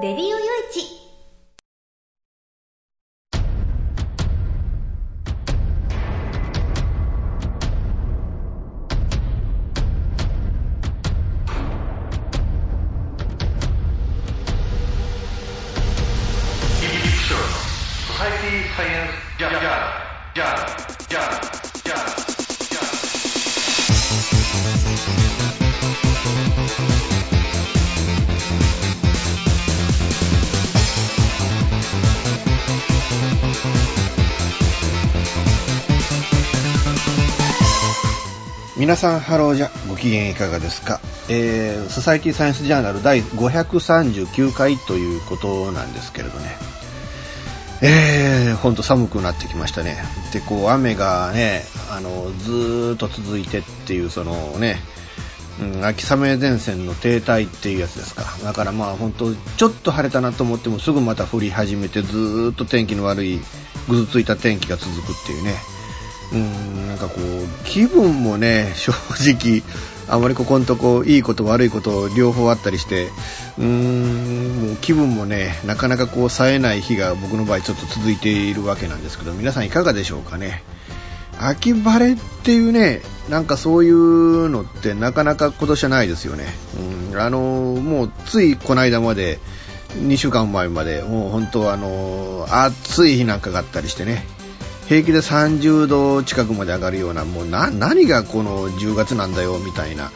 [0.00, 0.36] レディオよ
[0.70, 0.97] いち
[38.88, 46.46] 皆さんハローじゃご機嫌いかがですか、えー、ソサイティサイエンスジャーナル第539回ということなんですけれどね
[47.82, 49.98] えー、ほんと寒くなってきましたね
[50.32, 54.78] でこう雨がねあのずーっと続いてっていうそのね
[55.60, 58.22] うん、秋雨前線の停滞っていうやつですか。
[58.44, 63.40] だからまあ本当、ちょっと晴れたなと思ってもすぐまた降り始めてずーっと天気の悪い、
[63.88, 65.56] ぐずついた天気が続くっていうね。
[66.32, 69.62] うんなんかこう気分もね 正直
[70.08, 73.08] あまりここのとこいいこと悪いこと両方あったりして
[73.58, 80.62] うーんもう気分もねなかなかこう冴えない日が僕の場合ちょっと続いているわけなんですけど皆さんいかがでしょうかね。
[81.40, 86.46] 秋晴れっていうねなんかそういうのってなかなか今年はないですよね、
[87.12, 89.38] うん、あのもうついこの間まで
[89.94, 94.37] 2週間前までもう本当あの暑い日なんかがあったりしてね。
[94.88, 100.10] 平気で30度近くまで上がるような、もう何がこの10月なんだよみたいな、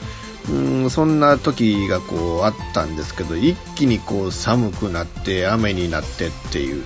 [0.50, 6.84] うんそんな時がこうあったんですけど、一気にこう寒くなって雨になってっていう、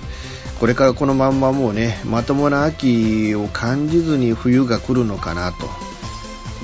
[0.59, 5.69] これからこのまんまもうね、まともな秋を感じずに冬が来るのかなと。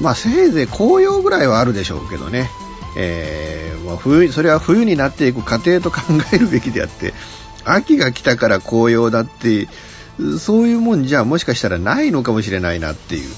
[0.02, 2.50] まあせいぜい紅葉ぐらいはあるでしょうけどね。
[2.98, 6.02] えー、まあ、冬それは冬になっていく過程と考
[6.34, 7.14] えるべきであって、
[7.64, 9.70] 秋が来たから紅葉だって
[10.40, 13.30] そういうもんじゃもしかしたらないのかもしれないなっていう、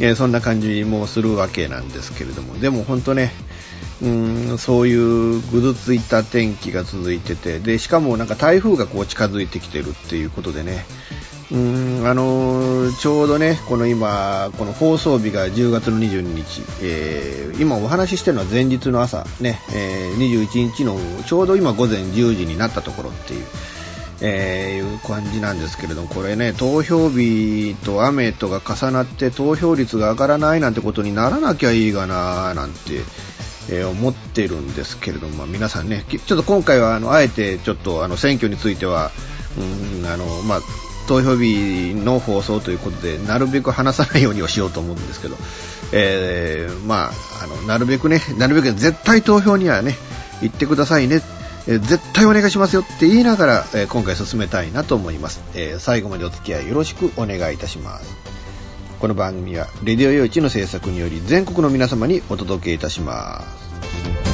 [0.00, 3.32] え、そんな感じもするわけなんですけれども、でも本当ね、
[4.02, 10.84] うんそういうぐずついた天気が続いてて、で、しかもなんか台風がこう近づいてきてるっていうことでね、
[11.52, 23.44] うんあのー、ちょうどね、この今、この放送日が10月の22日、えー、今お話ししてるのは前日の朝、ね、えー、21日のちょうど今午前10時になったところっていう、
[24.20, 33.02] えー、いう感じなんですけれども、これね、投票日と雨とが重なって投票率が上がらないなんてことにならなきゃいいがななんて、
[33.70, 39.10] えー、思ってるんですけれども、まあ、皆さんね、ちょっと今回はあのあえてちょっとあの選挙については、
[39.58, 40.60] うんあのまあ、
[41.08, 45.36] 投票日の放送ということで、なるべく話さないようにはしようと思うんですけど、
[45.92, 47.10] えー、まあ、
[47.42, 49.96] あのなるべくね、なるべく絶対投票にはね、
[50.42, 51.20] 行ってくださいね
[51.66, 58.16] え絶対お願いしますよって言いながら、え今回進めたいなと思います、え最後までお付き合いよろしくお願いいたします。
[58.98, 64.33] この番組はレディオ用地の制作により全国の皆様にお届けいたします。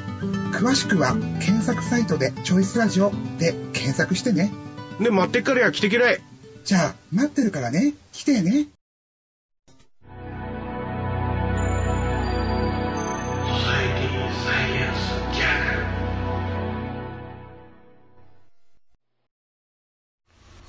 [0.51, 4.51] 詳しくは検索サイトでチョイスラジオで検索してね。
[4.99, 6.21] ね、待ってっからや来てきれ。
[6.65, 7.93] じゃあ、待ってるからね。
[8.11, 8.67] 来てね。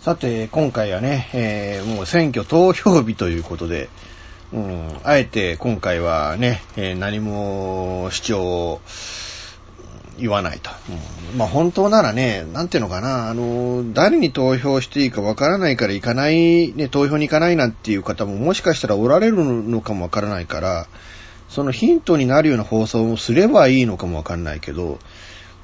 [0.00, 3.88] さて、今回はね、えーもう選挙投票日ということで、
[4.52, 8.81] うん、あえて今回はね、えー何も主張を
[10.18, 10.70] 言わないと。
[10.88, 20.86] うんまあ本当ならね、なんていうのかな、あの、誰に投票していいかわからないから行かない、ね、投票に行かないなんていう方ももしかしたらおられるのかもわからないから、
[21.48, 24.98] そのヒントになるような放送をすればいいのかもわかんないけど、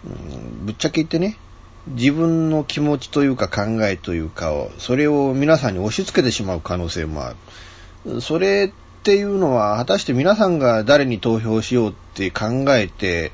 [0.06, 1.36] うんぶっちゃけ言ってね、
[1.88, 7.34] 自分の気持ちというか考えというかを、それを皆さんに押し付けてしまう可能性もあ
[8.04, 8.20] る。
[8.20, 13.32] それっていうのは、果たして皆さんが誰に投票しようって考えて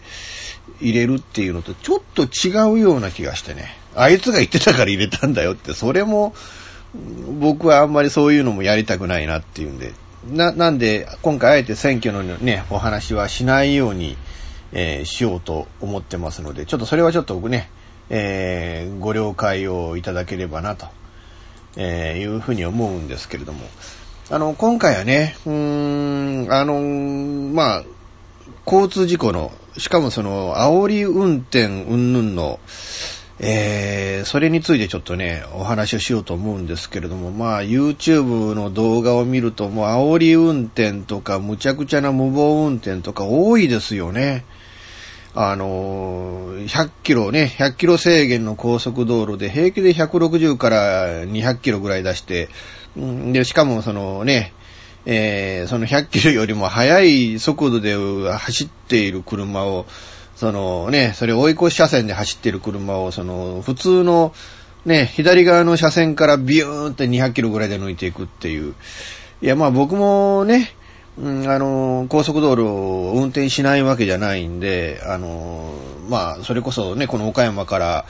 [0.81, 3.77] 入れるっていうのとちょっと違うような気がしてね。
[3.95, 6.35] あいつが言ってたから入れたんだよって、それも、
[7.41, 9.93] 僕はあんまりそういうのもやりたくないなっていうんで。
[10.31, 14.17] な、なんで、今回あえて選挙のね、お話はしないように、
[14.73, 17.71] えーしようと思ってますので、ちょっとそれはちょっとね、
[18.11, 20.87] えーご了解をいただければなと、
[21.77, 23.61] えーいうふうに思うんですけれども、
[24.31, 26.81] あの、今回はね、うーん、あの、
[27.55, 27.85] まあ、
[28.67, 32.61] 交通事故の、しかもその、煽り運転云々の、
[33.41, 44.45] えーそれについてちょっとね、お話をしようと思うんですけれども、まあ、YouTube の動画を見ると、もう煽り運転とか、むちゃくちゃな無謀運転とか多いですよね。
[45.35, 52.49] あの、100キロね、100キロ制限の高速道路で平気で160から200キロぐらい出して、
[52.97, 54.55] で、しかもそのね、
[55.07, 57.97] えーその100キロよりも速い速度で
[58.33, 59.87] 走っている車を、
[60.37, 64.35] そのね、それ追い越し車線で走っている車を、その普通の
[64.85, 68.75] ね、左側の車線からビューンって200キロぐらいで抜いていくっていう。
[69.43, 70.75] いや、まあ僕もね、
[71.17, 75.73] うん、あの、高速道路を運転しないわけじゃないんで、あの、
[76.09, 78.07] まあ、それこそね、この岡山から、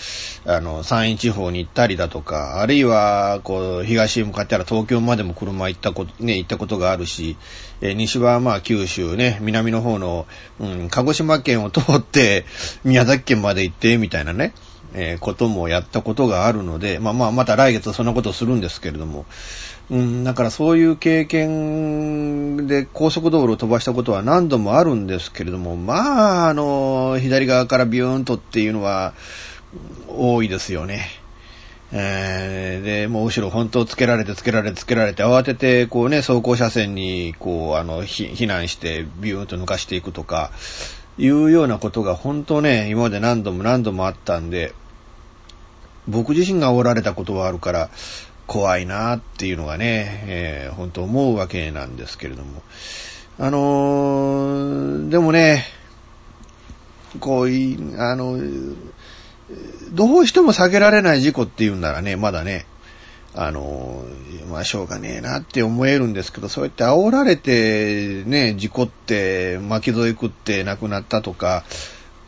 [0.46, 7.36] あの、山陰地方に行ったりだとか、あるいは、こう、東へ向かったら東京までも車行ったこと、ね、行ったことがあるし、
[7.82, 10.26] え西はまあ九州ね、南の方の、
[10.58, 12.46] うん、鹿児島県を通って、
[12.84, 14.54] 宮崎県まで行って、みたいなね、
[14.94, 19.26] えーこともやったことがあるので、まあまあ、また来月そんなことするんですけれども、
[19.91, 29.14] うん、だからそういう経験で高速道路を飛ばしたことは何度もあるんですけれども、まあ、あの、左側からビューンとっていうのは
[30.08, 31.06] 多いですよね。
[31.93, 40.50] えーで、もう後ろ本当つけられてつけられてつけられて慌ててこうね、走行車線にこう、あの、避難してビューンと抜かしていくとか、
[41.19, 44.75] いうようなことが本当ね、今まで何度も何度もあったんで、
[46.08, 47.90] 僕自身がおられたことはあるから、
[48.46, 52.62] 怖いなっていうのがね、えー本当思うわけなんですけれども。
[53.38, 55.64] あのーでもね、
[57.20, 58.38] こうい、あの、
[59.92, 62.66] どうしても避けられない事故っていうんならね、まだね、
[63.34, 64.04] あの、
[64.48, 71.64] まあ、しょうがねえなって思えるんですけど、そうやって煽られて、ね、事故って、巻き添え食って亡くなったとか、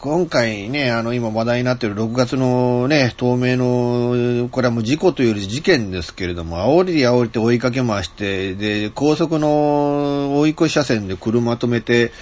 [0.07, 12.13] 今回ね、あの、今話題になっている6月のね、透明の、これはもう事故というより事件ですけれども、煽りで煽りて追いかけ回して、で、高速の追い越し車線で車止めて、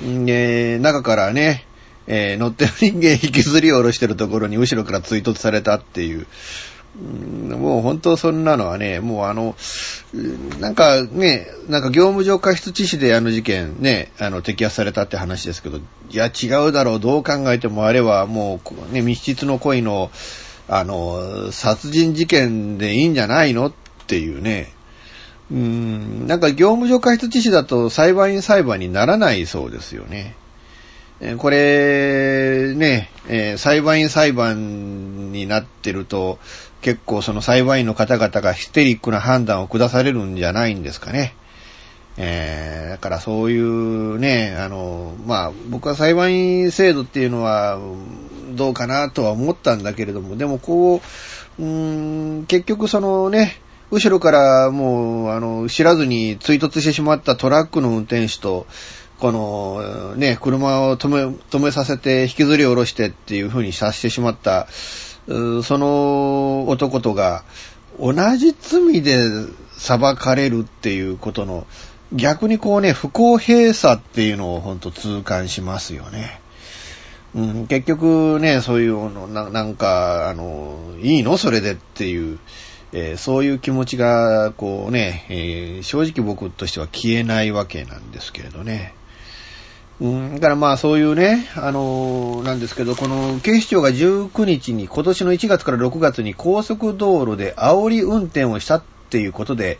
[0.00, 1.66] で、中からね、
[2.06, 6.26] えー乗ってる人間引きずり下ろしてるところに後ろから追突されたっていう。
[6.96, 9.54] もう本当そんなのはね、もうあの、
[10.60, 18.60] なんかね、なんか業務上過失致死であの事件ね、あの摘発されたって話ですけど、いや違うだろう、どう考えてもあれはも
[18.90, 20.10] うね、密室の恋の、
[20.68, 23.72] あの、殺人事件でいいんじゃないのっ
[24.06, 24.72] ていうね。
[25.50, 30.34] うん、なんか業務上過失致死だと裁判員裁判にならないそうですよね。
[31.38, 36.38] これ、ね、えー裁判員裁判になってると、
[36.86, 41.34] 結構その裁判員の方々がヒステリックな判断を下されるんじゃないんですかね。
[42.16, 47.78] えーだからそういうね、あの、まあ、僕は裁判員制度っていうのは、
[48.54, 51.02] どうかなとは思ったんだけれども、でもこ
[51.58, 58.66] う、うーん、結局そのね、後ろからもう、あの、知らずに追突してしまったトラックの運転手と、
[59.18, 64.68] この、ね、車を止め、止めさせて引きずり下ろしてっていう風にさせてしまった、
[65.26, 67.44] その男とが、
[67.98, 69.28] 同じ罪で
[69.72, 71.66] 裁かれるっていうことの、
[72.12, 76.40] 逆にこうね、不公平さっていうのを本当痛感しますよね。
[77.34, 81.36] うん、結局ね、そういうのな、なんか、あの、いいの？
[81.36, 82.38] それでっていう、
[82.92, 88.94] えーそういう気持ちが、こうね、えー正直僕としては消えないわけなんですけれどね。
[89.98, 99.78] うん、だからまあそういうね、あのーなんですけど、この警視庁が19日に今年の1月から6月に高速道路で煽り運転をしたっていうことで、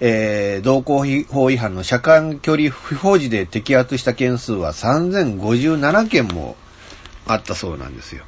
[0.00, 6.56] えー道交法違反の車間距離不保持で摘発した件数は3057件も
[7.26, 8.24] あったそうなんですよ。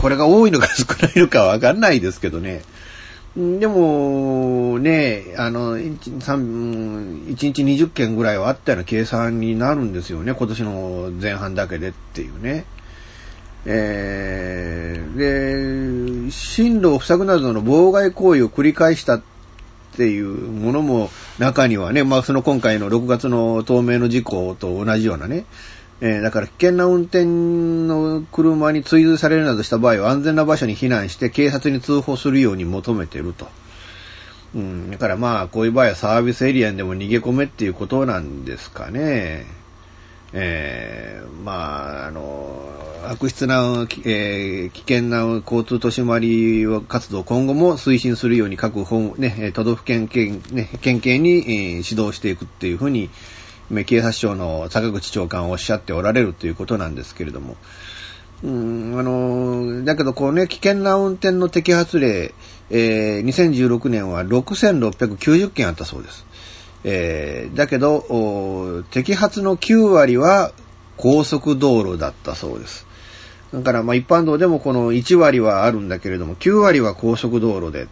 [0.00, 2.62] これが多いのか少ないのかわかんないですけどね。
[3.38, 10.34] でも、ね、あの、1, 三1日20件ぐらいはあったような計算になるんですよね。
[10.34, 12.64] 今年の前半だけでっていうね。
[13.64, 19.22] えー、で、進路を塞ぐなどの妨害行為を繰り返したっ
[19.96, 25.44] ていうものも中にはね、まあその今回の6月の透明の事故と同じようなね、
[26.00, 33.48] えーだから危険な運転の車に追随されるなどした場合は安全な場所に避難して警察に通報するように求めてると。
[34.54, 39.46] うん、だからまあこういう場合はサービスエリアにでも逃げ込めっていうことなんですかね。
[40.32, 42.70] えーまあ、あの、
[43.06, 51.44] 悪質な、えー危険な交通取締り活動を今後も推進するように各法、ね、都道府県県、ね、県警に、えー
[51.88, 53.08] 指導していくっていうふうに、
[53.84, 57.56] 警察庁の坂口長官はおっしゃっておられるということなんですけれども、
[58.42, 62.34] うん、あの、だけどこうね、危険な運転の摘発例、
[62.70, 66.26] えー2016年は6690件あったそうです。
[66.84, 68.00] えーだけど、
[68.90, 70.52] 摘発の9割は
[70.96, 72.86] 高速道路だったそうです。
[73.52, 77.88] だから、ま一般道でもこの1割はあるんだけれども、9割は高速道路で。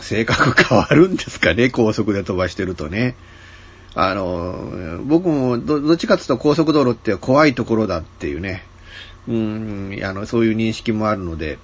[0.00, 3.16] 性格変わるんですかね、高速で飛ばしてるとね。
[4.00, 8.62] あの、僕もどどっちかっていうと高速道路って怖いところだっていうね、
[9.26, 11.58] うん、あの、そういう認識もあるので、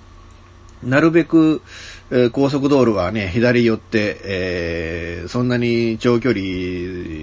[0.82, 1.62] なるべく、
[2.10, 6.42] えー高速道路はね、左寄って、えーそんなに長距離、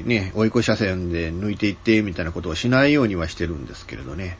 [0.06, 4.38] ね、追い越し車線で抜いていって、みたいなことをしないようにはしてるんですけれどね。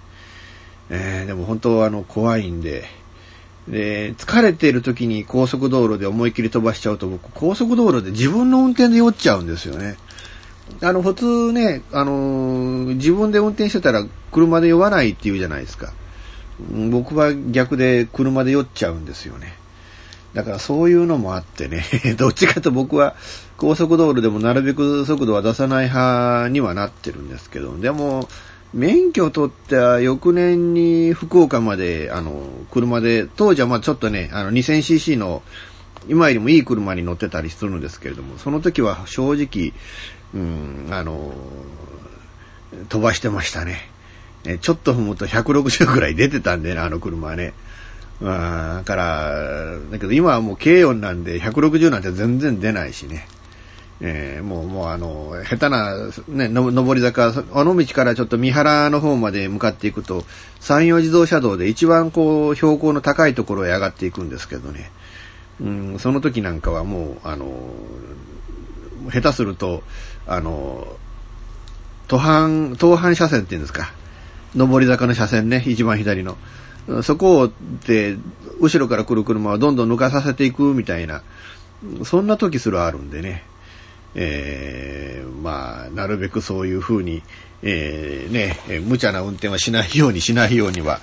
[0.90, 2.86] えーでも本当はあの、怖いんで、
[3.68, 9.98] で、疲れてる時に高速道路で思いっきり飛ばしちゃうと、僕、高速道路で自分の運転で酔っちゃうんですよね。
[10.82, 15.94] あの、普通ね、あのー自分で運転してたら車で酔わないって言うじゃないですか。
[16.90, 19.54] 僕は逆で車で酔っちゃうんですよね。
[20.34, 21.84] だからそういうのもあってね、
[22.18, 23.16] どっちかと僕は
[23.58, 28.30] 高速道路でもなるべく速度は出さない派にはなってるんですけど、でも、
[28.74, 35.44] 免許を取った翌年に福岡まで、あの、車で、当時はまあちょっとね、あの 2000cc の
[36.08, 39.74] 今よりもいい車に乗ってたりするんですけれども、その時は正直、
[40.34, 41.34] うん、あの、
[42.90, 43.90] 飛ばしてましたね。
[44.46, 47.54] えちょっと踏むと160ぐらい出てたんでね、あの車はね。
[48.24, 53.28] あだから、だけど今はもう軽音なんで160なんて全然出ないしね。
[54.04, 55.96] えーもう、もうあの、下手な、
[56.28, 60.24] ね、上り坂、あの道からちょっと三原の方まで向かっていくと、
[60.60, 64.92] 山陽自動車道で一番こう、標高の高いところへ上がっていくんですけどね。
[65.62, 67.70] うん、その時なんかはもう、あの、
[69.12, 69.84] 下手すると、
[70.34, 70.88] あの、
[72.08, 73.94] 途半、東半車線っていうんですか。
[74.56, 76.38] 上り坂の車線ね、一番左の。
[77.04, 77.52] そこを
[77.86, 78.18] で、
[78.60, 81.22] 後ろから来る車はどんどん抜かさせていくみたいな、
[82.04, 83.44] そんな時すらあるんでね。
[84.14, 87.24] えー、まあ、なるべくそういう風に、
[87.64, 91.00] えー、ね、無茶な運転はしないようにしないようには、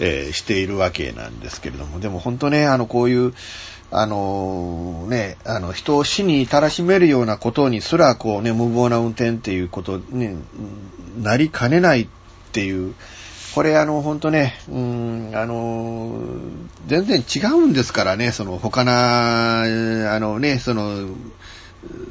[0.00, 3.34] えーしているわけなんですけれども、でも本当ね、あの、こういう、
[3.90, 10.36] あのね、あの、人を死に至らしめるようなことにすら、こうね、無謀な運転っていうことに
[11.22, 12.08] なりかねないっ
[12.52, 12.94] ていう、
[13.54, 16.20] これあの、本当ね、うん、あの、
[16.86, 21.08] 全然違うんですからね、その他な、あのね、その、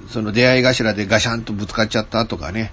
[0.10, 2.72] その出会い頭でガシャンとぶつかっちゃったとかね、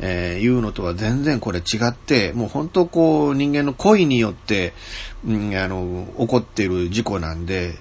[0.00, 4.72] えーいうのとは全然これ違って、もう本当こう人間の恋によって、
[5.26, 7.74] うん、あの、起こっている事故なんで、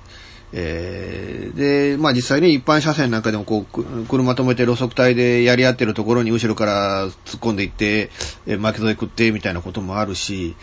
[0.54, 8.10] えーで、まあ実際に一般車線なんかでもこう、車止めて路側帯でやり合ってるところに後ろから突っ込んでいって、
[8.46, 10.56] えー巻き添え食ってみたいなこともあるし、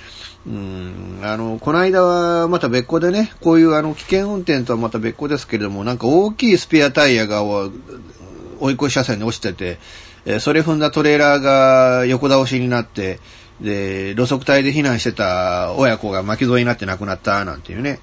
[0.46, 9.78] うん、あの、この間はまた別個でね、こういうあの危険運転とはまた別個ですけれども、なんか大きいスペアタイヤが追い越し車線に落ちてて、
[10.26, 13.20] えーそれ踏んだトレーラーが横倒しになって、
[13.60, 18.00] で、路側帯で避難してた親子が巻き添えになって亡くなったなんていうね、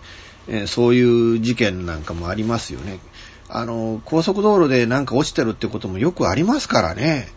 [0.48, 1.02] えーそうい
[1.38, 3.00] う事件なんかもありますよね。
[3.50, 7.28] あの、高速道路でなんか落ちてるってこともよくありますからね。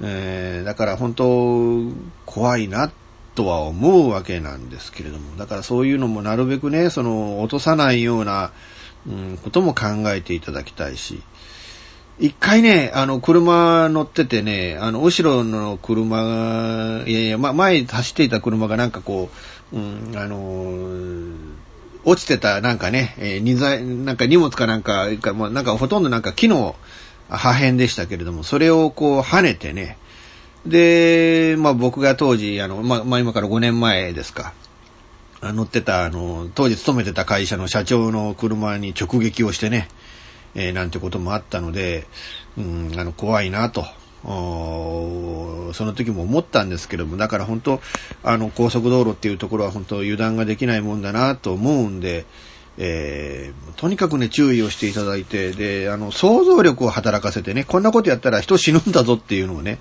[0.00, 1.92] えーだから本当、
[2.26, 2.90] 怖いな
[3.34, 8.52] とは思うわけなんですけれども、だからそういうのもなるべくね、その、落とさないような、
[9.06, 11.22] うん、ことも考えていただきたいし、
[12.18, 19.30] 一回ね、あの、車乗っててね、あの、後ろの車が、いやいや、ま、前走っていた車がなんかこ
[19.72, 20.36] う、うん、あの
[22.04, 26.74] 落ちてたなんかね、え、荷材、なんか荷物かなんか、まあ、なんかほとんどなんか木の
[27.28, 29.98] 破片でしたけれども、それをこう跳ねてね、
[30.66, 34.52] で、まあ僕が当時、あの、まあ、まあ、今から5年前ですか、
[35.42, 39.88] 乗ってた、あの、当時勤めてた会社の社長の車に直撃をしてね、
[40.54, 42.06] えー、なんてこともあったので、
[42.56, 43.86] うん、あの、怖いなと。
[44.24, 47.80] その時も思ったんですけども、だから本当、
[48.22, 52.24] あの、高速道路っていうところは本当油断ができないもんだなと思うんで、
[52.78, 59.78] えー、とにかくね、注意をしていただいて、で、あの、想像力を働かせてね、こんなことやったら人死ぬんだぞっていうのをね、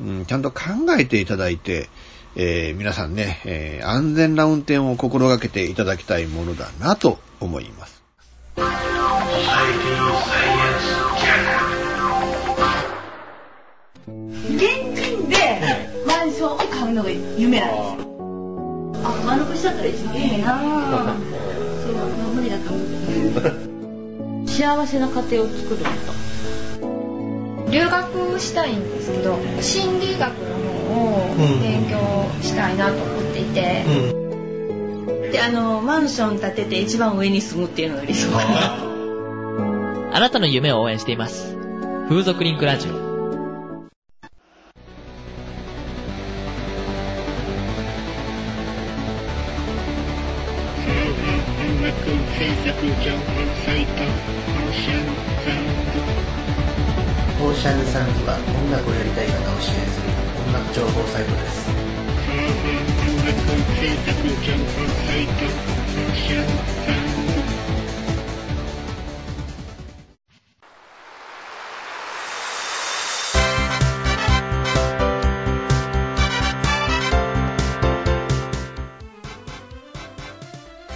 [0.00, 0.62] うん、ちゃんと考
[0.98, 1.88] えていただいて、
[2.36, 8.02] えー、皆さんね、えー、安全な運転を心がけていただきたいものだなと思います。
[16.94, 18.14] のが夢なんですよ。
[19.04, 20.58] あ、丸腰だったら一番いいな
[21.84, 22.82] そう、無理だと思
[24.44, 24.48] う。
[24.48, 25.90] 幸せな家庭を作るんだ。
[27.74, 30.54] 留学したいんですけど心理学の
[30.94, 31.98] 方を勉強
[32.40, 38.78] したいなと思っていて、うん、であのマンション建てて一番上に住むっていうのが理想かな
[40.16, 41.56] あなたの夢を応援しています
[42.08, 43.03] 風俗リンクラジオ
[52.84, 53.00] オー
[57.54, 60.08] シャンサンズは音楽をやりたい方を支援する
[60.48, 61.64] 音楽情報サイトです。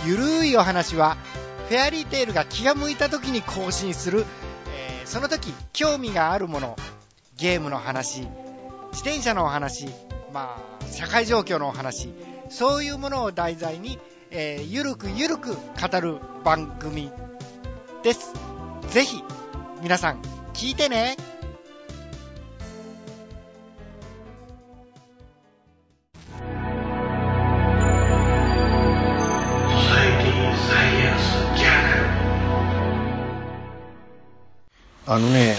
[0.06, 1.16] ゆるいお話は
[1.68, 4.24] フェアリーテールが気が向いた時に更新する。
[5.08, 6.76] その時興味があるもの
[7.38, 8.20] ゲームの話
[8.92, 9.86] 自転車のお話
[10.34, 12.10] まあ社会状況のお話
[12.50, 13.98] そういうものを題材に、
[14.30, 17.10] えー、ゆるくゆるく語る番組
[18.02, 18.34] です。
[18.90, 19.22] ぜひ
[19.82, 20.20] 皆さん
[20.52, 21.16] 聞いてね。
[35.10, 35.56] あのね、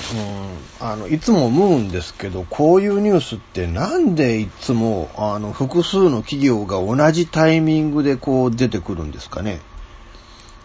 [0.80, 9.60] うん、あの、いつも思うんですけど、こういうニュースってなんでいつも、あの、複数の企業が同じタイミングでこう出てくるんですかね。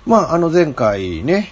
[0.04, 1.50] まあ、あの前回ね、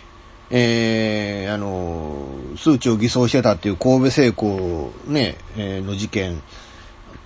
[0.51, 2.27] えー、あの、
[2.59, 6.42] 数値を偽装してたっていう神戸製鋼ね、えー、の事件。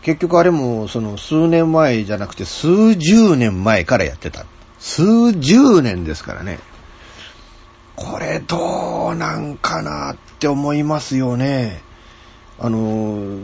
[0.02, 4.46] 結局あれも、その数年前じゃなくて数十年前からやってた。
[4.78, 6.60] 数十年ですからね。
[7.96, 11.80] これどうなんかなって思いますよね。
[12.58, 13.38] あの、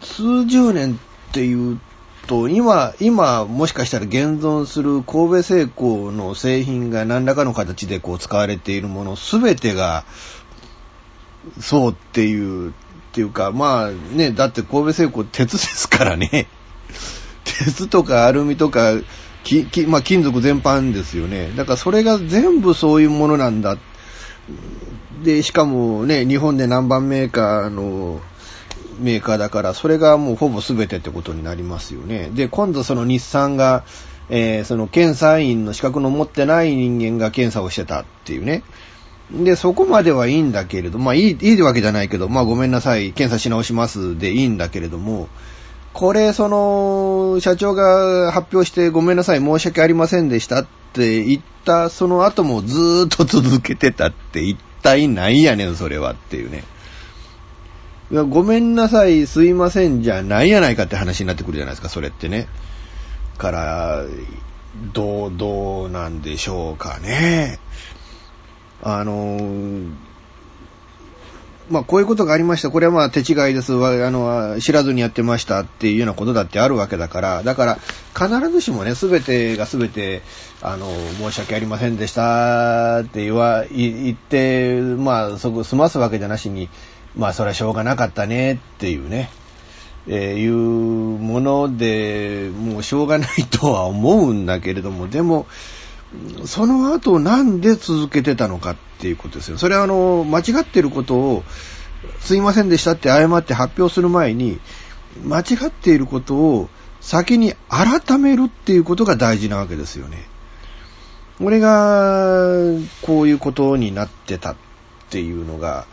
[0.00, 1.78] 数十年っていう
[2.26, 10.04] と、今、今、もしかしたら現存する神戸製鋼の製品が何らかの形でこう使われているものすべてが、
[11.60, 12.72] そうっていう、っ
[13.12, 16.48] ていうか、まあね、だって神戸製鋼鉄ですからね。
[17.44, 18.92] 鉄とかアルミとか、
[19.46, 21.52] ききまあ、金属全般ですよね。
[21.56, 23.78] だからそれが全部そういうものなんだ。
[25.22, 28.20] で、しかもね、日本で何番メーカーの
[28.98, 32.30] メーカーだから、それがもうほぼ全てってことになりますよね。
[32.34, 33.84] で、今度その日産が、
[34.28, 38.64] えー、その検査員の資格の持ってない人間が検査をしてたっていうね。
[39.30, 45.28] で、そこまではいいんだけれど、まあいい、いいわけじゃないけど、まあごめんなさい、検査し直しますでいいんだけれども、
[45.96, 56.64] これ、その、社長が発表してごめんなさい、申し訳ありませんでしたって言ったその後もずーっと続けてたって一体何やねん、それはっていうね。
[58.28, 62.46] ごめんなさい、すいませんじゃないやないかって話になってくるじゃないですか、それってね。
[63.38, 64.04] から、
[64.92, 67.58] どう、どうなんでしょうかね。
[68.82, 69.40] あの、
[71.68, 72.70] まあ、こういうことがありました。
[72.70, 73.72] これはまあ、手違いです。
[73.72, 77.78] あの、知らずにやってましたっていうようなことだってあるわけだから、だから、
[78.14, 80.22] 必ずしもね、すべてがすべて、
[80.62, 80.86] あの、
[81.18, 86.68] 申し訳ありませんでしたって言わ、言って、まあ、そこ済ますわけじゃなしに、
[87.16, 89.30] まあ、それはしょうがなかったねっていうね、
[90.08, 95.46] えー、いうももので、もうしょうがないとは思うんだけれども、でも、
[96.44, 99.58] その後なんで続けてたのかっていうことですよ。
[99.58, 101.44] それはあの、間違ってることを、
[102.20, 104.60] すいませんでしたって謝って発表する前に、
[105.24, 106.68] 間違っていることを
[107.00, 110.28] 先に改めるっていうことが大事なわけですよね。
[111.38, 112.46] これが、
[113.02, 114.56] こういうことになってたっ
[115.10, 115.86] ていうのが、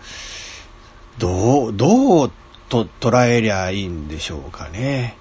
[1.17, 2.31] どう、どう
[2.69, 5.17] と捉えりゃいいんでしょうかね。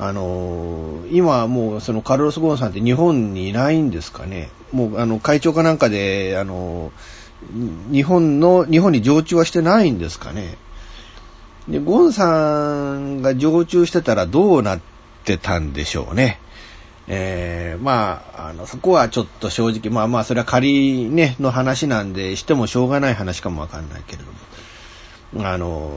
[0.00, 4.50] あの、今もうそのカルロス・ゴーンさんって日本にいないんですかね。
[4.72, 6.92] もうあの会長かなんかで、あの、
[7.92, 10.56] 日本の、日本に常駐はしてないんですかね。
[11.68, 14.80] で、ゴンさんが常駐してたらどうなっ
[15.24, 16.40] てたんでしょうね。
[17.08, 24.38] えー、まあ、あの、そこはちょっと正直、まあまあ、それは仮ね、の話なんで、してもしょうがない話かもわかんないけれども。
[25.36, 25.90] あの、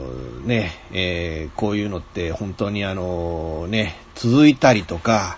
[0.43, 5.37] ね、えー、こういうのって本当にあの、ね、続いたりとか、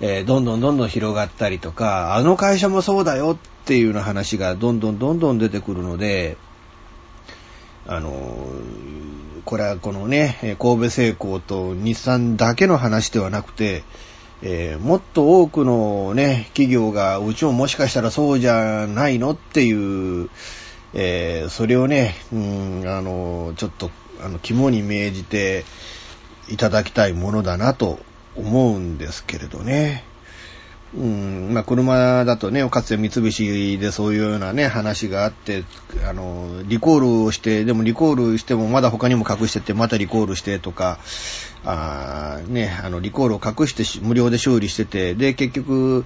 [0.00, 6.36] えー、どんどんどんどん広がったりとか、あの会社もそうだよっていうような話がどんどんどんどん出てくるので、
[7.86, 8.12] あの、
[9.44, 13.84] これはこのね、神戸製鋼と日産だけの話ではなくて、
[14.42, 19.72] えー、もっと多くのね、企業が、うちももしかしたらそうじゃないのってい
[20.24, 20.28] う、
[20.94, 23.90] えー、それをね、うん、あの、ちょっと、
[24.22, 25.64] あの、肝に銘じて
[26.48, 27.98] いただきたいものだなと
[28.36, 30.04] 思うんですけれどね。
[30.96, 35.64] うん、まあ、車だとね、かつて三菱でそういうようなね、話があって、
[36.08, 41.00] あの、リコールをして、でもリコールしてもまだ他にも隠してて、またリコールしてとか、
[41.64, 46.04] あね、あの、リコールを隠して無料で修理してて、で、結局、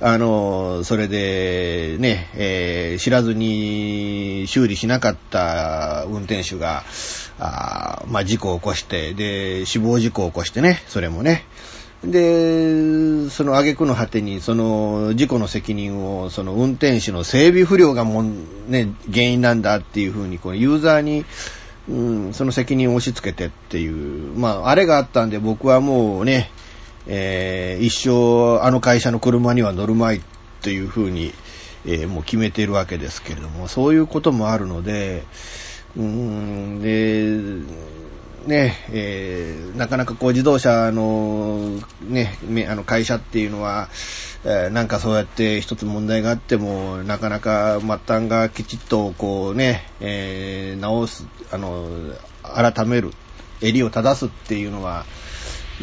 [0.00, 6.84] あの、それで、ね、えー、知らずに修理しなかった運転手が、
[7.38, 11.44] あまあ、事故を起こして、で、死亡事故を起こしてね、それもね、
[12.06, 18.24] で、その挙句の果てに、その事故の責任を、その運転手の整備不良がもう
[18.68, 21.24] ね、原因なんだっていうふうに、このユーザーに、
[21.88, 21.94] う
[22.28, 26.50] ん、その責任を押し付けてっていう、まあ、あれがあったんで僕はもうね、
[27.06, 30.20] えー、一生あの会社の車には乗るまいっ
[30.62, 31.32] ていうふうに、
[31.84, 35.22] えー、もう決めているわけですけれども、そういうこともあるので、
[35.96, 37.64] うん、で、
[38.46, 43.88] ね、えー、なかなかこう自動車の、ね、あの会社っていうのは、
[44.44, 51.88] えー、なんかそうやって一つ問題があっても、なかなか末端がきちっとこうね、えー、直す、あの、
[52.42, 53.12] 改める、
[53.60, 55.04] 襟を正すっていうのは、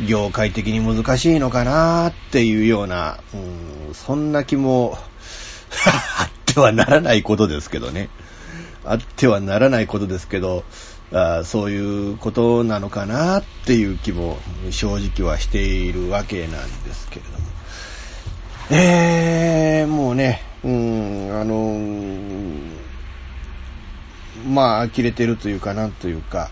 [0.07, 4.97] 業界的に難しいのかなっていうような、うん、そんな気も
[6.17, 8.09] あってはならないことですけどね。
[8.85, 10.63] あってはならないことですけど、
[11.13, 14.37] あそういうことなのかなっていう気も
[14.71, 17.37] 正直はしているわけなんですけれども。
[18.71, 22.73] えー、もうね、うん、あの
[24.47, 26.49] まあ、呆れてるというか、なんというか、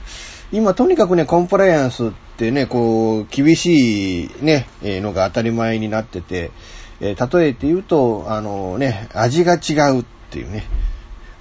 [0.51, 6.51] 今とにかくね、コンプライアンスってね、こう、厳しいね、えー、のが当たり前になってて、
[6.99, 10.65] えー、例えて言うと、あのね、味が違うっていうね、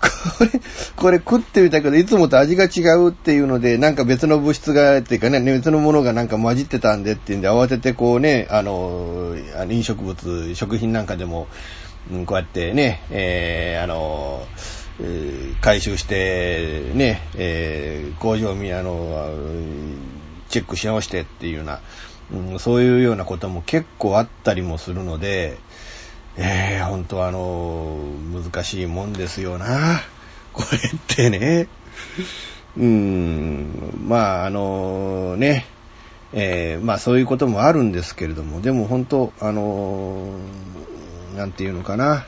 [0.00, 0.50] これ、
[0.96, 9.36] これ食ってみたけど、いつもと味が違うっていうので、なんか別の物質が、っていうかね、別のものがなんか混じってたんでっていうんで、慌ててこうね、あの、
[9.68, 11.48] 飲食物、食品なんかでも、
[12.10, 14.46] うん、こうやってね、えー、あの、
[15.60, 19.32] 回収して、ね、えー、工場見、あの、
[20.48, 21.80] チェックし直してっていうような、
[22.32, 25.58] うん、そういうようなことも結構あったりもするので、
[26.36, 27.98] ええー、本当あの、
[28.32, 30.00] 難しいもんですよな。
[30.52, 31.68] これってね。
[32.76, 35.66] うん、まあ、あのね、
[36.32, 40.38] えー、まあそういうこともあるんですけれども、でも本当、あの
[41.36, 42.24] なんていうのかな。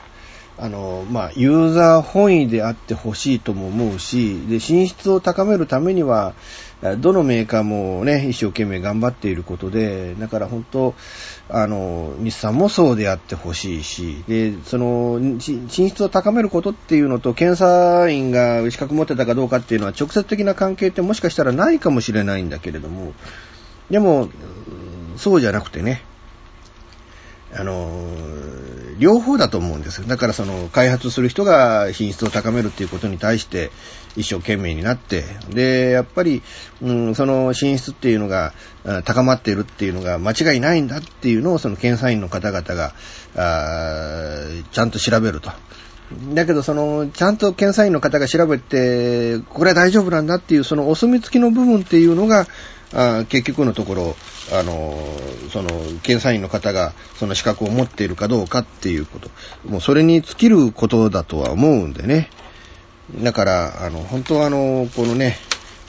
[0.57, 6.33] あの、まあ、ユーザー本位であってほしいとも思うし、で、品質を高めるためには、
[6.99, 10.95] どのメーカーもね、一生懸命頑張っていることで、だから本当、
[11.49, 23.13] あの、日産もそうであってほしいし、で、その、品質を高めることっていうのと、検査員が資格持ってたかどうかっていうのは直接的な関係ってもしかしたらないかもしれないんだけれども、
[23.89, 24.29] でも、
[25.15, 26.03] そうじゃなくてね、
[27.55, 28.07] あの、
[28.99, 30.07] 両方だと思うんです。
[30.07, 33.71] だからその開発する人が品質を高めるっていうことに対して
[34.15, 36.43] 一生懸命になって、で、やっぱり、
[36.81, 38.53] うん、その品質っていうのが
[39.03, 42.93] 高まっているっていうのが間違いないんだっていうのをその検査員の方々が、
[43.35, 45.51] あちゃんと調べると。
[46.33, 52.47] だけど、その、ちゃんと検査員の方が調べて、これは大丈夫なんだっていう、そのお墨付きの部分っていうのが、
[52.95, 54.15] あ結局のところ、
[54.51, 54.97] あの、
[55.51, 55.69] その、
[56.03, 59.29] 検査員の方が、その資格を持っているかどうかっていうこと。
[59.67, 62.29] もうそれに尽きることだとは思うんでね。
[63.21, 65.37] だから、あの、本当はあの、このね、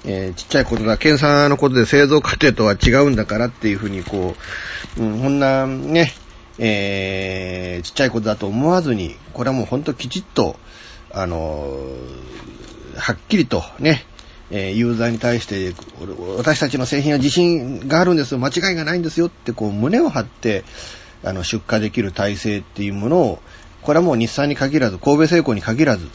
[0.06, 4.34] えー、ちっちゃいことだ、検査のことで製造過程とは違うんだからっていうふうに、こ
[4.98, 6.12] う、うん、こんなね、
[6.58, 10.56] えー、ちっちゃいことだと思わずに、これはもう本当きちっと、
[11.12, 14.06] あのー、はっきりとね、
[14.50, 15.74] えー、ユーザーに対して、
[16.36, 20.64] 私たちの製品は自信があるんですよ、間違いがないんですよって、こう、胸を張って、
[21.24, 23.38] あの、出荷できる体制っていうものを、
[23.82, 26.08] これはもう日産に限らず、神戸製鋼に限らず、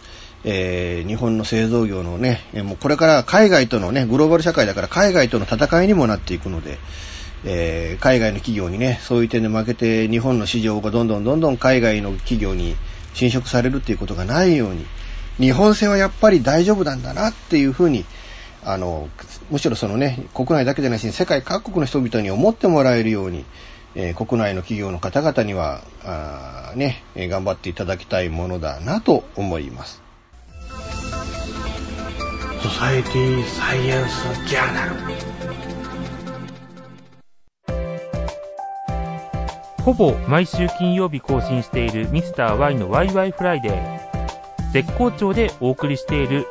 [0.44, 6.78] えー、日本の製造業のね、もうこれから海外とのね、グローバル社会だから海外との戦いにもなっていくので、
[7.46, 12.76] えー、海外の企業にね、そういう点で負けて日本の市場がどんどんどんどん海外の企業に
[13.14, 14.86] 侵食されるっていうことがないように、
[15.38, 18.06] 日本製はやっぱり大丈夫なんだなっていうふうに、
[18.64, 19.10] あの、
[19.50, 23.46] むしろそのね、国内だけでなしに世界各国の人々に思ってもらえるように、
[23.96, 30.02] えー、国内の企業の方々には、あね、頑張っていただきたいものだなと思います。
[32.62, 35.69] ソサエティサイエンスジャーナル
[39.90, 44.72] ほぼ毎週金曜日更新しているミスター y のワイワイフライデー。
[44.72, 46.46] 絶好調でお送りしている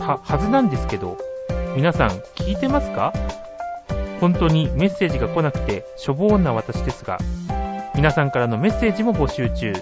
[0.00, 1.16] は、はずなんですけど、
[1.76, 3.12] 皆さん聞いてますか？
[4.18, 7.18] 本当にメッセージが来なくてしょぼーな私ですが、
[7.94, 9.72] 皆さんからのメッセージも募集中。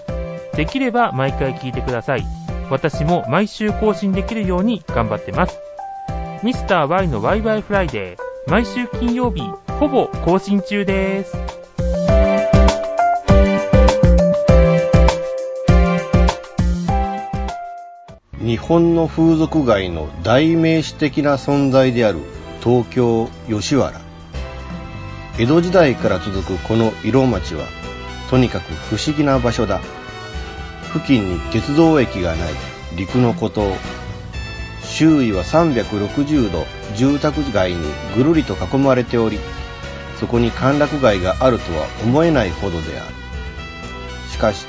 [0.53, 2.23] できれば毎回聞いてください。
[2.69, 5.57] 私も毎週更新できるように頑張ってます。
[6.43, 9.41] ミスター y のワイワイフライデー、毎週金曜日、
[9.79, 11.38] ほぼ更新中です。
[18.49, 22.17] 日本の風俗街の代名詞的な存在である
[22.63, 24.01] 東京吉原。
[25.37, 27.67] 江戸時代から続くこの色町は
[28.31, 29.81] とにかく不思議な場所だ。
[30.93, 32.53] 付近に鉄道駅がない。
[32.97, 33.71] 陸の孤島。
[34.81, 37.77] 周囲は360度住宅街に
[38.15, 39.37] ぐるりと囲まれており
[40.19, 43.13] そこに歓楽街があるとは思えないほどである。
[44.31, 44.65] しかし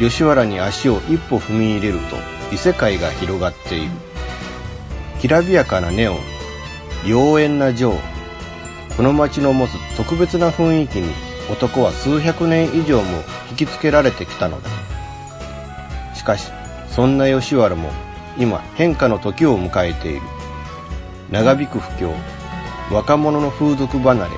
[0.00, 3.90] 吉原に足を一歩踏み入れると異世界が広がっている。
[5.20, 6.18] きらびやかなネオン
[7.04, 7.94] 妖艶な情。
[8.96, 11.12] この街の持つ特別な雰囲気に
[11.50, 14.70] 男は数百年以上も引きつけられてきたのだ。
[16.14, 16.50] しかし
[16.88, 17.90] そんな吉原も
[18.38, 20.22] 今変化の時を迎えている。
[21.30, 22.14] 長引く不況
[22.92, 24.30] 若者の風俗離れ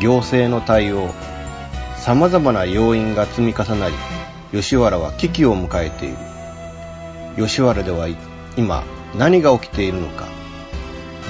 [0.00, 1.10] 行政の対応
[1.98, 3.94] 様々な要因が積み重なり
[4.52, 6.37] 吉原は危機を迎えている。
[7.38, 8.08] 吉原では
[8.56, 8.82] 今
[9.16, 10.26] 何が起きているのか。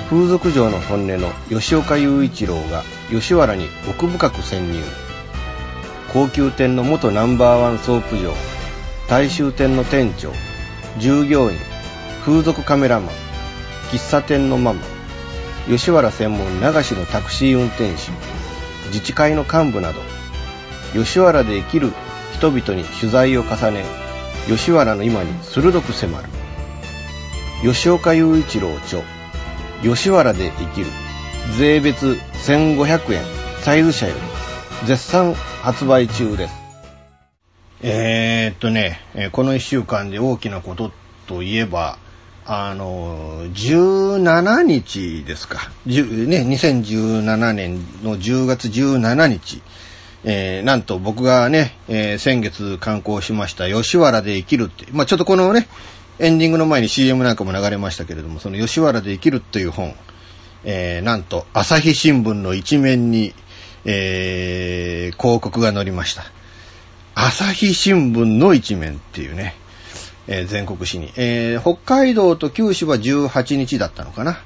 [0.08, 4.82] 風俗嬢の本音の吉岡雄一郎が吉原に奥深く潜入。
[6.12, 8.32] 高級店の元ナンバーワンソープ嬢
[9.06, 10.32] 大衆店の店長。
[10.98, 11.58] 従業員。
[12.24, 13.10] 風俗カメラマン。
[13.90, 14.80] 喫茶店のママ。
[15.68, 18.10] 吉原専門流しのタクシー運転手
[18.88, 20.00] 自治会の幹部など。
[20.94, 21.92] 吉原で生きる
[22.32, 23.84] 人々に取材を重ね
[24.48, 26.28] 吉原の今に鋭く迫る。
[27.62, 29.02] 吉岡雄一郎著。
[29.82, 30.86] 吉原で生きる。
[31.58, 33.22] 税別1500円。
[33.60, 34.86] サイズ社より。
[34.86, 36.54] 絶賛発売中です。
[37.82, 39.00] えー、っとね
[39.32, 40.90] この1週間で大きなこと
[41.26, 41.98] といえば
[42.50, 45.70] あの、17日ですか。
[45.84, 49.60] ね、2017年の10月17日。
[50.24, 55.68] えー、なんと僕がね、えー、先月刊行しました吉原で生きるって、まあちょっとこのね、
[56.18, 59.94] エンディングの前に CM なんかも流れましたけれども、その吉原で生きるという本、
[60.64, 63.34] えー、なんと朝日新聞の一面に、
[63.84, 66.24] えー、広告が載りました。
[67.14, 69.54] 朝日新聞の一面っていうね、
[70.26, 74.38] えー、全国紙に、えー、北海道と九州は18日だったのかな。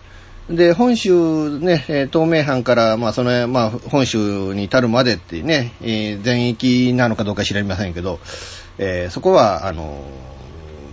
[0.53, 1.79] で、本州ね、
[2.13, 8.21] 東名阪から、まあ、その、まあ、本州に至るまでってね、え、全域なのかどうか知りませんけど、
[8.77, 10.05] えー、そこは、あの、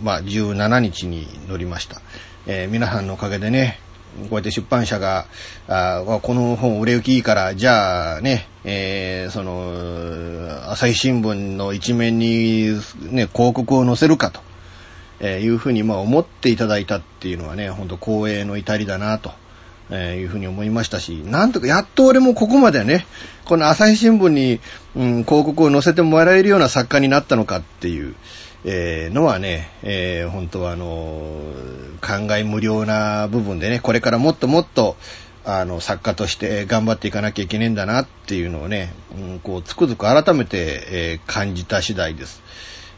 [0.02, 2.02] まあ、17日に乗りました。
[2.48, 3.80] えー、皆さんのおかげでね、
[4.24, 5.26] こうやって出版社が、
[5.67, 12.76] あこの本売れ行きいいから、じゃあね、えー、その、朝日新聞の一面に
[13.12, 14.41] ね、広告を載せるかと。
[15.22, 19.34] えいうふうにまあ思っていただいたっていうのはね、ほんと光栄の至りだなと。
[19.91, 23.06] えいうふうに思いましたし、なんとかやっと俺もここまでね、
[23.45, 24.60] この朝日新聞に、
[24.95, 28.15] うん、広告を載せてもらえるような作家になったのかっていう、
[28.65, 30.86] えーのはね、えー本当はあの、
[32.02, 34.95] 考え無料な部分でね、これからもっともっと、
[35.45, 42.43] あの、作家として頑張っていかなきゃいけねえんだなっていうのをね、うん、こう、つくづく改めて、えー感じた次第です。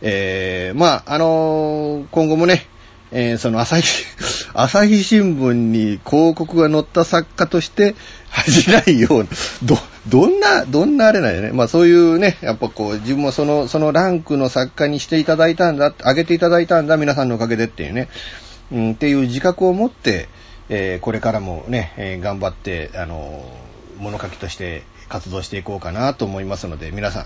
[0.02, 2.66] えーまあ、あの今後もね、
[3.12, 4.06] えーその朝日、
[4.54, 7.96] 朝日新聞に広告が載った作家として
[8.30, 9.30] 恥じないような、
[9.64, 11.52] ど、どんな、どんなあれなんよね。
[11.52, 18.08] まあそういうね、やっぱこう、自分もその、そのランクの作家にしていただいたんだ、上げていただいたんだ、皆さんのおかげでっていうね、
[18.72, 20.30] うん、っていう自覚を持って、
[20.70, 23.44] えーこれからもね、えー頑張って、あの
[24.00, 27.26] 物書きとして活動していこうかなと思いますので、皆さん、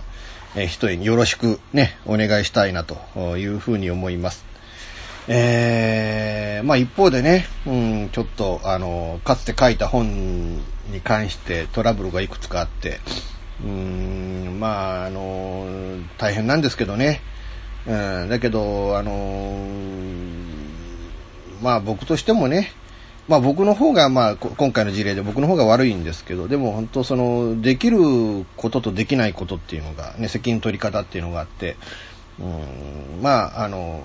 [0.55, 4.54] えー、一重によろしくね、お願いしたいなというふうに思います。
[5.27, 10.55] えーまあ一方でね、うん、ちょっと、あの、かつて書いた本
[10.91, 12.99] に関してトラブルがいくつかあって、
[13.63, 15.67] うん、まあ、あの、
[16.17, 17.21] 大変なんですけどね、
[17.85, 19.59] うん、だけど、あの、
[21.61, 22.71] まあ僕としてもね、
[23.27, 31.77] まあ僕の方が、まあ今回の事例で僕の方が悪いんですけど、でも本当その、できることとできないことっていうのが、ね、責任取り方っていうのがあって、
[32.39, 32.43] う
[33.19, 34.01] ん、まあ、あの、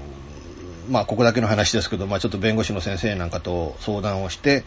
[0.91, 4.65] まあここだけの話ですけど、まあちょっと弁護士の先生なんかと相談をして、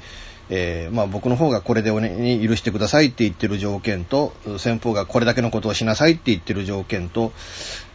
[0.49, 7.33] えーまあ僕の方がこれでおねに許してくださいって言ってる条件と、先方がこれだけのことをしなさいって言ってる条件と、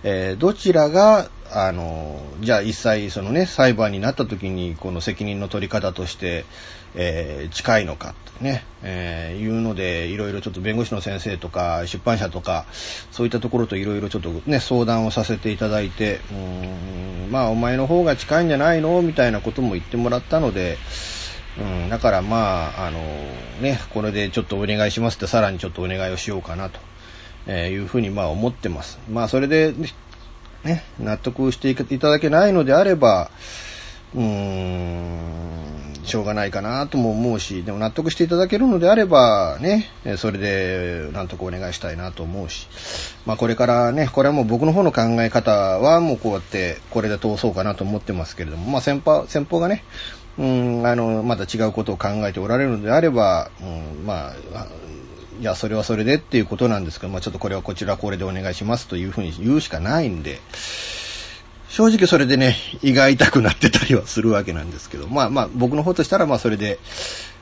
[0.03, 6.45] えーどちらが、あの、じゃあ一切そのね、裁判になった時にこの責任の取り方として、
[7.01, 12.67] えー近いのかってね、えーいうので、いろいろちょっと弁護士の先生とか出版社とか、
[13.13, 19.01] そういったところといろいろちょっとね、相談をさせていただいて、うんまあお前の方が近いんじゃないの？
[19.03, 20.77] みたいなことも言ってもらったので、
[21.59, 22.99] うん、だからまあ、あの
[23.61, 26.81] ね、これでちょっとお願いしますってさらにちょっとお願いをしようかなと、
[27.47, 28.99] えいうふうにまあ思ってます。
[29.09, 29.73] まあそれで、
[30.65, 33.31] ね、納得していただけないのであれば、
[34.15, 42.69] うーん、しょうがないかなとも思うし、でも納得していただけるのであれば、ね、それでなんとかお願いしたいなと思うし、
[43.27, 49.85] まあこれからね、これはもう僕の方の考え方はもうこうやってこれで通そうかなと思ってますけれども、まあ先方、先方がね、
[50.39, 54.67] うん、あの、また違うことを考えておられるのであれば、うん、ま、あ
[55.41, 60.41] いや、それはそれでっていうことなんですけど、まあちょっとこれはこちらこれでお願いしますというふうに言うしかないんで、
[61.69, 66.79] 正直それでね、胃が痛くなってたりはするわけなんですけど、まあまあ僕の方としたらまあそれで、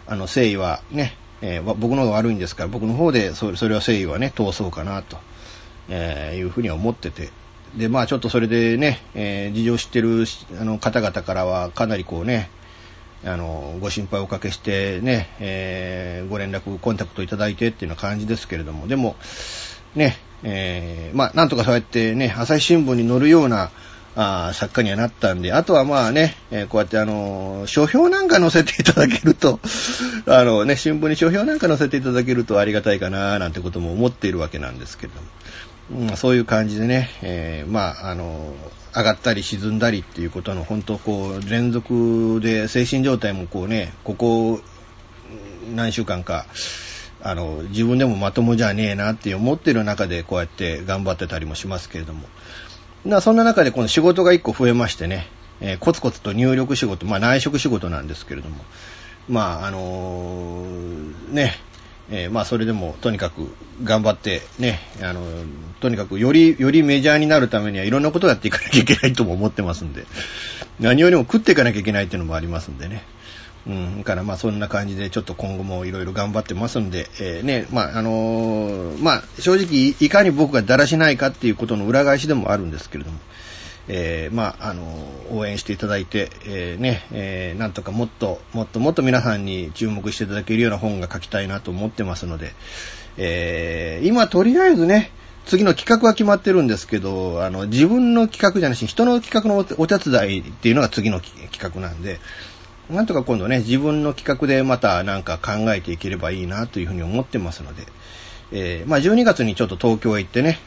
[0.06, 5.18] あの、誠意はね、えー僕の方が悪いんですから、僕の方でそれそれは誠意はね、通そうかなと、
[5.88, 7.30] えーいうふうには思ってて、
[7.76, 10.24] で、まあちょっとそれでね、えー事情知ってる
[10.60, 12.50] あの方々からはかなりこうね、
[13.24, 19.16] あの、ご心配をおかけしてね、えーご連絡、コンタクトいただいてっていうような感じですけれども、でも、
[19.94, 23.70] ね、えーまあ、なんとかそうやってね、朝日新聞に載るような、
[24.18, 29.60] あ作家にはなったんで、あとはまあね、えーこうやってあの、書評なんか載せていただけると、
[30.26, 35.12] あのね、新聞に書評なんか載せていただけるとありがたいかな、なんてことも思っているわけなんですけれ
[35.90, 38.54] ども、うん、そういう感じでね、えーまあ、あの、
[38.94, 44.62] 上がったり沈んだりっていうことの本当こう、連続で精神状態もこうね、ここ
[45.74, 46.46] 何週間か、
[47.22, 52.26] あの、自分でもまともじゃねえなって思ってる中でこうやって頑張ってたりもしますけれども。
[53.06, 55.26] なそんな中でこの仕事が一個増えましてね、
[55.60, 58.56] えーコツコツと入力仕事、まあ内職仕事なんですけれども、
[59.28, 61.52] まああのーね、
[62.10, 63.48] えーまあそれでもとにかく
[63.84, 65.46] 頑張ってね、あのー
[65.80, 70.04] とにかくより、よりメジャーになるためにはいろんなことをやっていかなきゃいけないとも思ってますんで、
[70.80, 73.02] 何よりも食っていかなきゃいけないっていうのもありますんでね。
[73.68, 83.18] うん、からまあそんな感じでちょっと今後もいろいろ頑張ってますんで、えーね、まああのーまあ正直いかに僕がだらしないかっていうことの裏返しでもあるんですけれども、
[83.88, 92.52] えーまああのー応援していただいて、えーね、えーなんとかもっともっともっと皆さんに注目していただけるような本が書きたいなと思ってますので、
[93.16, 95.10] えー今とりあえずね、
[95.46, 102.18] 次の企画は決まってるんですけど、あの、自分の企画じゃなし、人の企画のお手伝いっていうのが次の企画なんで、
[102.90, 107.82] なんとか今度ね、自分の企画でまたなんか考えていければいいなというふうに思ってますので、
[108.52, 110.58] えーまあ12月にちょっと東京へ行ってね、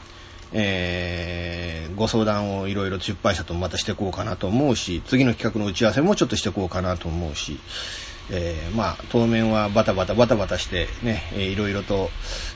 [0.52, 7.58] えーご相談をいろいろ出版社とまたしていこうかなと思うし、次の企画の打ち合わせもちょっとしていこうかなと思うし、
[8.30, 12.10] えーまあ当面はバタバタバタバタしてね、えーいろいろと、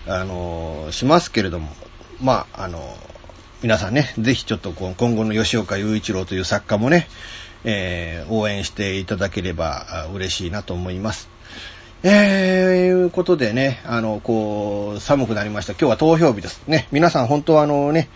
[0.06, 1.68] あのーしますけれども、
[2.22, 2.82] まあ、あのー
[3.62, 7.08] 皆さんね、ぜひちょっと今後の吉岡雄一郎という作家もね、
[7.64, 11.28] えー応援していただければ嬉しいなと思います。
[12.02, 15.72] えー、いうことでね、あの、こう、寒くなりました。
[15.72, 16.62] 今日は投票日です。
[16.66, 18.10] ね、皆さん本当はあのね、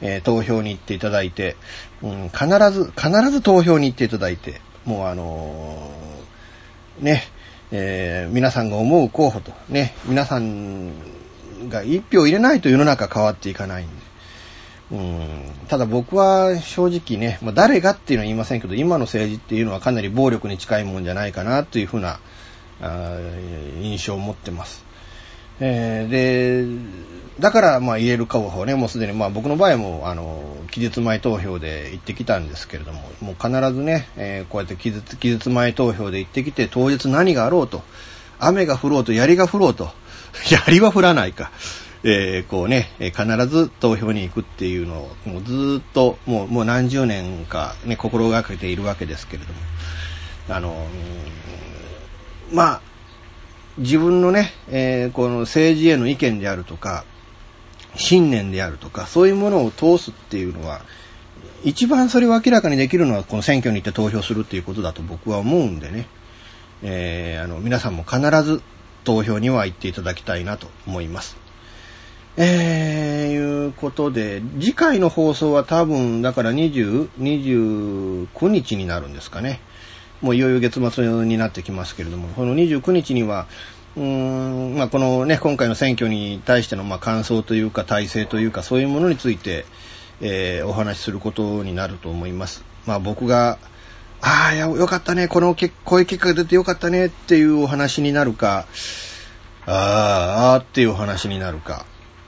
[0.00, 1.56] えー投票に行っていただいて、
[2.02, 7.24] うん、必ず、必ず投票に行っていただいて、もうあのーね、
[7.72, 10.92] えー皆さんが思う候補と、ね、皆さん
[11.68, 14.05] が一票入れないと世の中変わっていかないんで。
[14.90, 15.28] うん
[15.68, 22.20] ただ僕は正直ね、まあ、誰がっていうのは言いませんけど、今の政治っていうのはかなり暴力に近いもんじゃないかなというふうな
[22.80, 23.18] あ
[23.80, 24.84] 印象を持ってます。
[25.58, 37.82] えーで、だからまあ言える候補ね、もうすでにまあ僕の場合もあの期日前投票で行ってきたんですけれども、もう必ずね、えーこうやって期日期日前投票で行ってきて、当日何があろうと、
[38.38, 39.90] 雨が降ろうと、槍が降ろうと、
[40.50, 41.50] 槍は降らないか。
[42.08, 49.58] えーこうね、必ず投票に行くっていうのを、もうずっと、もう、もう何十年かね、心がけているわけですけれども、
[50.48, 50.86] あの、
[52.52, 52.80] まあ、
[53.78, 57.04] 自分のね、えーこの政治への意見であるとか、
[57.96, 60.82] 信念であるとか、そういうものを通すっていうのは、
[61.64, 66.06] 一番それを明らかにできるのは、この選挙に行って投票するっていうことだと僕は思うんでね、
[66.84, 68.62] えーあの、皆さんも必ず
[69.02, 71.45] 投票には行っていただきたいなと思います。
[72.38, 79.60] えー、いうことで、次回の放送は多分、だから20、29日になるんですかね。
[80.20, 83.46] もういよいよ月末になってきますけれども、この29日には、
[83.96, 89.64] うーん、まあ、このね、今回の選挙に対しての、ま、感想というか、体制というか、そういうものについて、
[90.20, 92.64] えーお話しすることになると思います。
[92.86, 93.58] まあ、僕が、
[94.20, 98.66] ああ、よかったね、この、こういう結果が出てよかったねっていうお話になるか、
[99.66, 101.86] あーあーっていうお話になるか、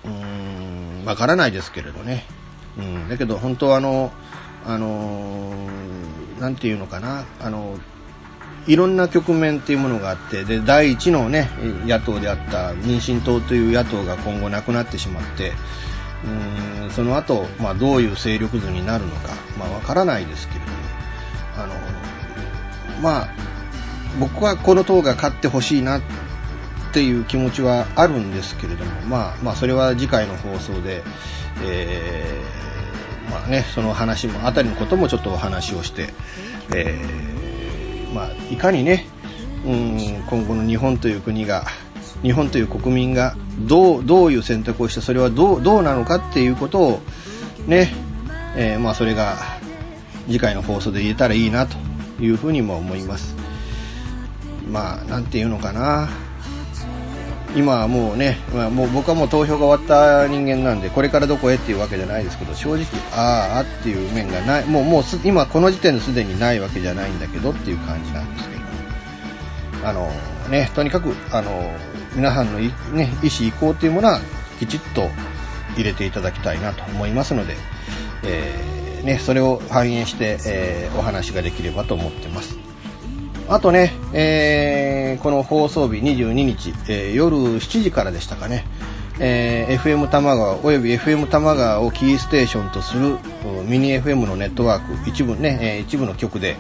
[0.09, 2.24] うーん、わからないですけれどね。
[2.78, 4.12] うん、だけど本当あの、
[4.64, 5.88] あのー
[6.38, 7.78] なんていうのかな、あの、
[8.66, 11.50] いろんな局面っていうものがあって、で、第一のね、
[11.86, 15.52] 野党であった民進党という野党が今後なくなってしまって、
[16.82, 20.76] うん、その後、まあどういう勢力図になるのか、まあわからないですけれども、
[21.56, 21.74] あの、
[23.02, 23.28] まあ、
[24.20, 26.00] 僕はこの党が勝ってほしいな
[26.89, 31.03] っていう気持ちはあるんですけれども、まあ、まあ、それは次回の放送で、
[31.62, 36.09] えーまあね、その話も、あたりのこともちょっとお話をして、
[36.74, 39.07] えーまあ、いかにね、
[39.66, 41.66] うん、今後の日本という国が、
[42.22, 47.01] 日本という国民がどう、どういう選択をして、それはどう、どうなのかっていうことを、
[47.66, 47.93] ね、
[48.57, 49.36] えーまあ、それが
[50.26, 51.76] 次回の放送で言えたらいいなと
[52.20, 53.36] いうふうにも思います。
[54.70, 56.09] まあ、なんていうのかな。
[57.57, 70.11] 今はもうね、まあ、もう僕はもう投票が終わった人間なんで、これからどこへっていうわけじゃないですけど、正直、ああっていう面がない、もう、もう今この時点ですでにないわけじゃないんだけどっていう感じなんですけど、あの、
[70.51, 71.72] ね、とにかく、あの、
[72.14, 72.70] 皆さんの、ね、
[73.22, 74.20] 意思意向っていうものは、
[74.59, 75.09] きちっと
[75.76, 77.57] 入れていただきたいなと思いますので、
[78.24, 82.68] えーね、それを反映して、えーお話ができればと思ってます。
[83.49, 88.64] あとね、えーこの放送日22日、えー夜7時からでしたかね、
[89.20, 93.16] えー FM 玉川および FM 玉川をキーステーションとする
[93.66, 96.57] ミニ FM のネットワーク、一部ね、えー一部の局で、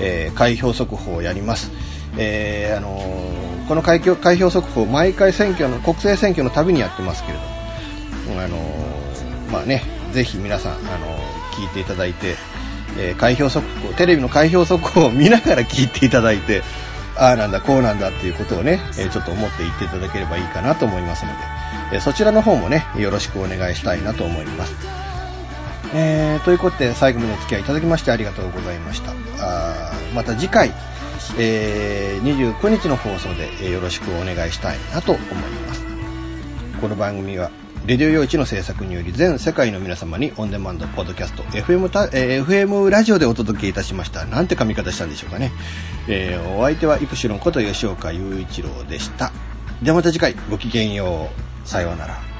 [0.00, 1.70] えー開票速報をやります。
[2.18, 9.82] えーあのーこの開票開票速報、毎回選挙の、国政選挙のたびにやってますけれども、あのーまあね、
[10.12, 12.34] ぜひ皆さん、あのー聞いていただいて、
[12.98, 16.62] えー開票速報、テレビの開票速報を見ながら聞いていただいて、
[17.16, 21.36] ああなんだ、こうなんだっていうことをね、えーちょっと思って言っていただければいいかなと思いますので、
[21.92, 24.74] えーそちらの方もね、よろしくお願いしたいなと思います。
[25.94, 29.12] えーということで、最後までお付き合いいただきましてありがとうございました。
[29.40, 30.72] あまた次回、
[31.38, 35.24] えー29日の放送で、よろしくお願いしたいなと思い
[35.66, 35.84] ます。
[36.80, 37.50] この番組は、
[37.86, 44.24] レディオ用地の制作により全世界の皆様にオンデマンド、ポッドキャスト、FM, えー FM ラジオでお届けいたしました。
[44.24, 45.50] なんて髪型したんでしょうかね。
[46.08, 49.32] えーお相手はイプシロンこと吉岡雄一郎でした。
[49.82, 51.30] ではまた次回、ごきげんよ
[51.64, 51.68] う。
[51.68, 52.31] さようなら。